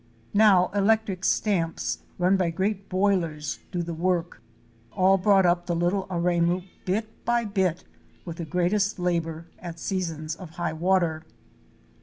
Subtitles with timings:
[0.33, 4.41] Now electric stamps, run by great boilers, do the work,
[4.91, 7.83] all brought up the Little Aremu bit by bit,
[8.25, 11.21] with the greatest labor, at seasons of high water.